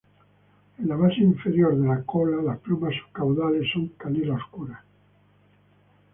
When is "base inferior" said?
0.99-1.75